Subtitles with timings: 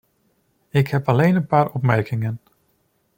[0.69, 2.39] Ik heb alleen een paar opmerkingen.